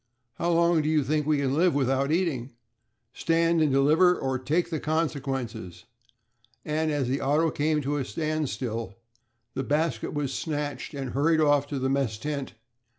[0.39, 2.53] "How long do you think we can live without eating?"
[3.13, 5.83] "Stand and deliver or take the consequences"
[6.65, 8.95] and as the auto came to a standstill,
[9.53, 12.55] the basket was snatched and hurried off to the mess tent.